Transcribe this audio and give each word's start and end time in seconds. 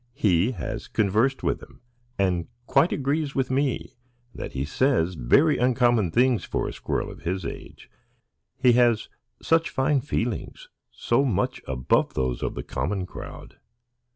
He 0.15 0.53
has 0.53 0.87
conversed 0.87 1.43
with 1.43 1.61
him, 1.61 1.79
and 2.17 2.47
quite 2.65 2.91
agrees 2.91 3.35
with 3.35 3.51
me 3.51 3.93
that 4.33 4.53
he 4.53 4.65
says 4.65 5.13
very 5.13 5.59
uncommon 5.59 6.09
things 6.09 6.43
for 6.43 6.67
a 6.67 6.73
squirrel 6.73 7.11
of 7.11 7.21
his 7.21 7.45
age; 7.45 7.87
he 8.57 8.71
has 8.71 9.09
such 9.43 9.69
fine 9.69 10.01
feelings,—so 10.01 11.23
much 11.23 11.61
above 11.67 12.15
those 12.15 12.41
of 12.41 12.55
the 12.55 12.63
common 12.63 13.05
crowd." 13.05 13.57